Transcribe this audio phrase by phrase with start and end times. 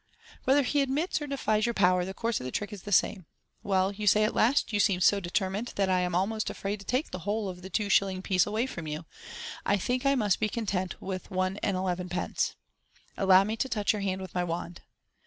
[0.45, 3.09] Whether he admits or defies your power, the course of the trick is the same
[3.09, 3.65] *<« MODERN MAGIC.
[3.65, 6.87] "Well," you say at last, "you seem so determined that I am almost afraid to
[6.87, 9.05] take the whole of the two shilling piece away from you,
[9.63, 12.55] I think I must be content with one and elevenpence.
[13.15, 14.81] Allow me to touch your hand with my wand."